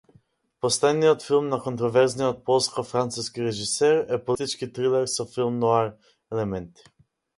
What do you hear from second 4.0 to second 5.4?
е политички трилер со